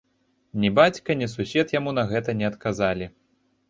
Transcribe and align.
Ні 0.63 0.71
бацька, 0.79 1.17
ні 1.21 1.29
сусед 1.35 1.77
яму 1.79 1.97
на 2.01 2.09
гэта 2.15 2.39
не 2.43 2.53
адказалі. 2.55 3.15